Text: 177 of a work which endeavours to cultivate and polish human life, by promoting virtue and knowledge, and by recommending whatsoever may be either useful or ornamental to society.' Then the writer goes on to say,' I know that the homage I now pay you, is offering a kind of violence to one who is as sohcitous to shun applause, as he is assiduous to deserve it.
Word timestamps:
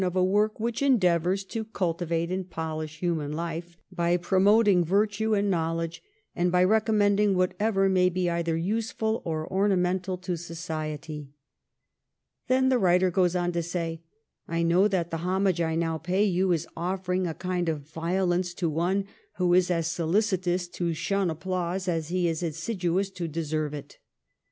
177 0.01 0.07
of 0.09 0.25
a 0.27 0.35
work 0.35 0.59
which 0.59 0.81
endeavours 0.81 1.43
to 1.43 1.63
cultivate 1.63 2.31
and 2.31 2.49
polish 2.49 3.01
human 3.01 3.31
life, 3.31 3.77
by 3.91 4.17
promoting 4.17 4.83
virtue 4.83 5.35
and 5.35 5.51
knowledge, 5.51 6.01
and 6.35 6.51
by 6.51 6.63
recommending 6.63 7.35
whatsoever 7.35 7.87
may 7.87 8.09
be 8.09 8.27
either 8.27 8.57
useful 8.57 9.21
or 9.23 9.47
ornamental 9.53 10.17
to 10.17 10.35
society.' 10.35 11.29
Then 12.47 12.69
the 12.69 12.79
writer 12.79 13.11
goes 13.11 13.35
on 13.35 13.51
to 13.51 13.61
say,' 13.61 14.01
I 14.47 14.63
know 14.63 14.87
that 14.87 15.11
the 15.11 15.17
homage 15.17 15.61
I 15.61 15.75
now 15.75 15.99
pay 15.99 16.23
you, 16.23 16.51
is 16.51 16.67
offering 16.75 17.27
a 17.27 17.35
kind 17.35 17.69
of 17.69 17.81
violence 17.81 18.55
to 18.55 18.71
one 18.71 19.05
who 19.35 19.53
is 19.53 19.69
as 19.69 19.87
sohcitous 19.87 20.65
to 20.71 20.95
shun 20.95 21.29
applause, 21.29 21.87
as 21.87 22.07
he 22.07 22.27
is 22.27 22.41
assiduous 22.41 23.11
to 23.11 23.27
deserve 23.27 23.75
it. 23.75 23.99